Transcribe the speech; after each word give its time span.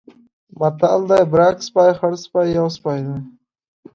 متل 0.59 1.01
دی: 1.09 1.21
برګ 1.33 1.57
سپی، 1.67 1.89
خړسپی 1.99 2.47
یو 2.57 2.67
سپی 2.75 2.99
دی. 3.05 3.17